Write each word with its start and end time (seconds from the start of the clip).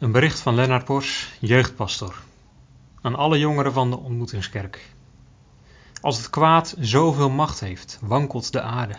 Een 0.00 0.12
bericht 0.12 0.40
van 0.40 0.54
Lennart 0.54 0.84
Pors, 0.84 1.32
jeugdpastor. 1.40 2.14
Aan 3.00 3.14
alle 3.14 3.38
jongeren 3.38 3.72
van 3.72 3.90
de 3.90 3.98
ontmoetingskerk. 3.98 4.92
Als 6.00 6.16
het 6.16 6.30
kwaad 6.30 6.74
zoveel 6.78 7.30
macht 7.30 7.60
heeft, 7.60 7.98
wankelt 8.02 8.52
de 8.52 8.60
aarde. 8.60 8.94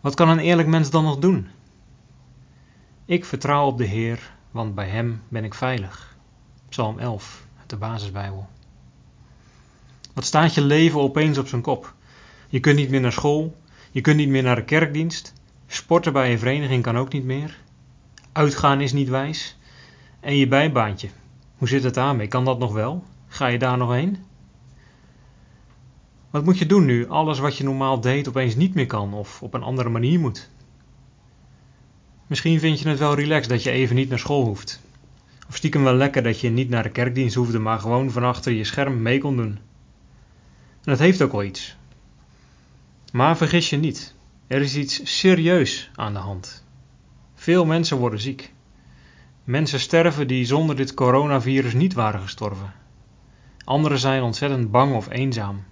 Wat 0.00 0.14
kan 0.14 0.28
een 0.28 0.38
eerlijk 0.38 0.68
mens 0.68 0.90
dan 0.90 1.04
nog 1.04 1.18
doen? 1.18 1.48
Ik 3.04 3.24
vertrouw 3.24 3.66
op 3.66 3.78
de 3.78 3.84
Heer, 3.84 4.32
want 4.50 4.74
bij 4.74 4.88
Hem 4.88 5.22
ben 5.28 5.44
ik 5.44 5.54
veilig. 5.54 6.16
Psalm 6.68 6.98
11, 6.98 7.46
uit 7.58 7.70
de 7.70 7.76
basisbijbel. 7.76 8.48
Wat 10.12 10.24
staat 10.24 10.54
je 10.54 10.62
leven 10.62 11.00
opeens 11.00 11.38
op 11.38 11.48
zijn 11.48 11.62
kop? 11.62 11.94
Je 12.48 12.60
kunt 12.60 12.76
niet 12.76 12.90
meer 12.90 13.00
naar 13.00 13.12
school, 13.12 13.56
je 13.90 14.00
kunt 14.00 14.16
niet 14.16 14.28
meer 14.28 14.42
naar 14.42 14.56
de 14.56 14.64
kerkdienst, 14.64 15.32
sporten 15.66 16.12
bij 16.12 16.32
een 16.32 16.38
vereniging 16.38 16.82
kan 16.82 16.98
ook 16.98 17.12
niet 17.12 17.24
meer. 17.24 17.58
Uitgaan 18.32 18.80
is 18.80 18.92
niet 18.92 19.08
wijs. 19.08 19.56
En 20.24 20.36
je 20.36 20.48
bijbaantje. 20.48 21.08
Hoe 21.56 21.68
zit 21.68 21.82
het 21.82 21.94
daarmee? 21.94 22.28
Kan 22.28 22.44
dat 22.44 22.58
nog 22.58 22.72
wel? 22.72 23.04
Ga 23.26 23.46
je 23.46 23.58
daar 23.58 23.76
nog 23.76 23.92
heen? 23.92 24.16
Wat 26.30 26.44
moet 26.44 26.58
je 26.58 26.66
doen 26.66 26.84
nu 26.84 27.08
alles 27.08 27.38
wat 27.38 27.56
je 27.56 27.64
normaal 27.64 28.00
deed 28.00 28.28
opeens 28.28 28.56
niet 28.56 28.74
meer 28.74 28.86
kan 28.86 29.14
of 29.14 29.42
op 29.42 29.54
een 29.54 29.62
andere 29.62 29.88
manier 29.88 30.20
moet? 30.20 30.50
Misschien 32.26 32.58
vind 32.58 32.80
je 32.80 32.88
het 32.88 32.98
wel 32.98 33.14
relaxed 33.14 33.48
dat 33.48 33.62
je 33.62 33.70
even 33.70 33.96
niet 33.96 34.08
naar 34.08 34.18
school 34.18 34.44
hoeft. 34.44 34.80
Of 35.48 35.56
stiekem 35.56 35.84
wel 35.84 35.94
lekker 35.94 36.22
dat 36.22 36.40
je 36.40 36.50
niet 36.50 36.68
naar 36.68 36.82
de 36.82 36.90
kerkdienst 36.90 37.34
hoefde, 37.34 37.58
maar 37.58 37.78
gewoon 37.78 38.10
van 38.10 38.24
achter 38.24 38.52
je 38.52 38.64
scherm 38.64 39.02
mee 39.02 39.18
kon 39.18 39.36
doen. 39.36 39.58
En 40.84 40.90
dat 40.90 40.98
heeft 40.98 41.22
ook 41.22 41.32
wel 41.32 41.42
iets. 41.42 41.76
Maar 43.12 43.36
vergis 43.36 43.70
je 43.70 43.76
niet, 43.76 44.14
er 44.46 44.60
is 44.60 44.76
iets 44.76 45.18
serieus 45.18 45.90
aan 45.94 46.12
de 46.12 46.18
hand. 46.18 46.64
Veel 47.34 47.64
mensen 47.64 47.96
worden 47.96 48.20
ziek. 48.20 48.52
Mensen 49.44 49.80
sterven 49.80 50.26
die 50.26 50.44
zonder 50.44 50.76
dit 50.76 50.94
coronavirus 50.94 51.74
niet 51.74 51.94
waren 51.94 52.20
gestorven. 52.20 52.72
Anderen 53.64 53.98
zijn 53.98 54.22
ontzettend 54.22 54.70
bang 54.70 54.94
of 54.94 55.10
eenzaam. 55.10 55.64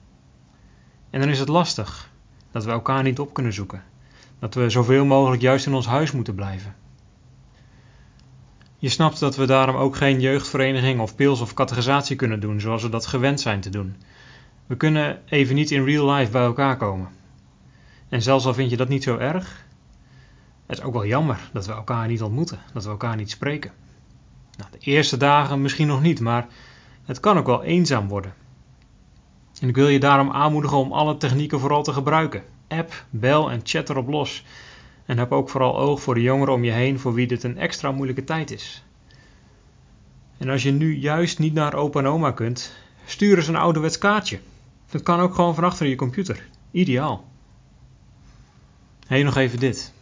En 1.10 1.20
dan 1.20 1.28
is 1.28 1.38
het 1.38 1.48
lastig 1.48 2.10
dat 2.50 2.64
we 2.64 2.70
elkaar 2.70 3.02
niet 3.02 3.18
op 3.18 3.34
kunnen 3.34 3.52
zoeken. 3.52 3.82
Dat 4.38 4.54
we 4.54 4.70
zoveel 4.70 5.04
mogelijk 5.04 5.42
juist 5.42 5.66
in 5.66 5.74
ons 5.74 5.86
huis 5.86 6.12
moeten 6.12 6.34
blijven. 6.34 6.74
Je 8.78 8.88
snapt 8.88 9.20
dat 9.20 9.36
we 9.36 9.46
daarom 9.46 9.76
ook 9.76 9.96
geen 9.96 10.20
jeugdvereniging 10.20 11.00
of 11.00 11.14
pils 11.14 11.40
of 11.40 11.54
categorisatie 11.54 12.16
kunnen 12.16 12.40
doen 12.40 12.60
zoals 12.60 12.82
we 12.82 12.88
dat 12.88 13.06
gewend 13.06 13.40
zijn 13.40 13.60
te 13.60 13.70
doen. 13.70 13.96
We 14.66 14.76
kunnen 14.76 15.20
even 15.26 15.54
niet 15.54 15.70
in 15.70 15.84
real 15.84 16.12
life 16.12 16.30
bij 16.30 16.42
elkaar 16.42 16.76
komen. 16.76 17.08
En 18.08 18.22
zelfs 18.22 18.46
al 18.46 18.54
vind 18.54 18.70
je 18.70 18.76
dat 18.76 18.88
niet 18.88 19.02
zo 19.02 19.16
erg, 19.16 19.64
het 20.66 20.78
is 20.78 20.84
ook 20.84 20.92
wel 20.92 21.06
jammer 21.06 21.50
dat 21.52 21.66
we 21.66 21.72
elkaar 21.72 22.06
niet 22.06 22.22
ontmoeten, 22.22 22.58
dat 22.72 22.84
we 22.84 22.90
elkaar 22.90 23.16
niet 23.16 23.30
spreken. 23.30 23.72
Nou, 24.56 24.70
de 24.70 24.78
eerste 24.78 25.16
dagen 25.16 25.62
misschien 25.62 25.86
nog 25.86 26.02
niet, 26.02 26.20
maar 26.20 26.46
het 27.04 27.20
kan 27.20 27.38
ook 27.38 27.46
wel 27.46 27.62
eenzaam 27.62 28.08
worden. 28.08 28.34
En 29.60 29.68
ik 29.68 29.74
wil 29.74 29.88
je 29.88 30.00
daarom 30.00 30.30
aanmoedigen 30.30 30.76
om 30.76 30.92
alle 30.92 31.16
technieken 31.16 31.60
vooral 31.60 31.82
te 31.82 31.92
gebruiken. 31.92 32.42
App, 32.68 33.04
bel 33.10 33.50
en 33.50 33.60
chat 33.62 33.90
erop 33.90 34.08
los. 34.08 34.44
En 35.06 35.18
heb 35.18 35.32
ook 35.32 35.48
vooral 35.48 35.78
oog 35.78 36.02
voor 36.02 36.14
de 36.14 36.22
jongeren 36.22 36.54
om 36.54 36.64
je 36.64 36.70
heen 36.70 36.98
voor 36.98 37.14
wie 37.14 37.26
dit 37.26 37.42
een 37.42 37.58
extra 37.58 37.92
moeilijke 37.92 38.24
tijd 38.24 38.50
is. 38.50 38.84
En 40.38 40.48
als 40.48 40.62
je 40.62 40.70
nu 40.70 40.96
juist 40.96 41.38
niet 41.38 41.54
naar 41.54 41.74
opa 41.74 41.98
en 41.98 42.06
oma 42.06 42.30
kunt, 42.30 42.72
stuur 43.04 43.36
eens 43.36 43.48
een 43.48 43.56
ouderwets 43.56 43.98
kaartje. 43.98 44.40
Dat 44.90 45.02
kan 45.02 45.20
ook 45.20 45.34
gewoon 45.34 45.54
van 45.54 45.64
achter 45.64 45.86
je 45.86 45.96
computer. 45.96 46.48
Ideaal. 46.70 47.24
Hé, 49.06 49.22
nog 49.22 49.36
even 49.36 49.58
dit. 49.58 49.92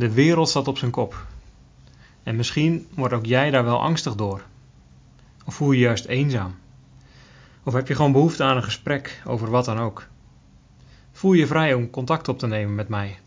De 0.00 0.12
wereld 0.12 0.48
staat 0.48 0.68
op 0.68 0.78
zijn 0.78 0.90
kop. 0.90 1.26
En 2.22 2.36
misschien 2.36 2.86
word 2.94 3.12
ook 3.12 3.26
jij 3.26 3.50
daar 3.50 3.64
wel 3.64 3.82
angstig 3.82 4.14
door. 4.14 4.42
Of 5.44 5.54
voel 5.54 5.72
je 5.72 5.78
juist 5.78 6.04
eenzaam. 6.04 6.54
Of 7.62 7.72
heb 7.72 7.88
je 7.88 7.94
gewoon 7.94 8.12
behoefte 8.12 8.42
aan 8.42 8.56
een 8.56 8.62
gesprek 8.62 9.22
over 9.26 9.50
wat 9.50 9.64
dan 9.64 9.78
ook. 9.78 10.06
Voel 11.12 11.32
je 11.32 11.46
vrij 11.46 11.74
om 11.74 11.90
contact 11.90 12.28
op 12.28 12.38
te 12.38 12.46
nemen 12.46 12.74
met 12.74 12.88
mij. 12.88 13.18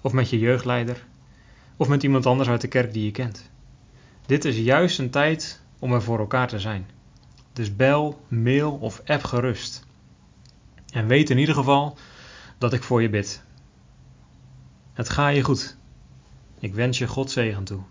Of 0.00 0.12
met 0.12 0.30
je 0.30 0.38
jeugdleider. 0.38 1.04
Of 1.76 1.88
met 1.88 2.02
iemand 2.02 2.26
anders 2.26 2.48
uit 2.48 2.60
de 2.60 2.68
kerk 2.68 2.92
die 2.92 3.04
je 3.04 3.10
kent. 3.10 3.50
Dit 4.26 4.44
is 4.44 4.56
juist 4.56 4.98
een 4.98 5.10
tijd 5.10 5.60
om 5.78 5.92
er 5.92 6.02
voor 6.02 6.18
elkaar 6.18 6.48
te 6.48 6.60
zijn. 6.60 6.86
Dus 7.52 7.76
bel, 7.76 8.20
mail 8.28 8.72
of 8.72 9.02
app 9.06 9.24
gerust. 9.24 9.86
En 10.92 11.06
weet 11.06 11.30
in 11.30 11.38
ieder 11.38 11.54
geval 11.54 11.96
dat 12.58 12.72
ik 12.72 12.82
voor 12.82 13.02
je 13.02 13.08
bid. 13.08 13.42
Het 14.92 15.08
ga 15.08 15.28
je 15.28 15.42
goed. 15.42 15.76
Ik 16.60 16.74
wens 16.74 16.98
je 16.98 17.06
God 17.06 17.30
zegen 17.30 17.64
toe. 17.64 17.82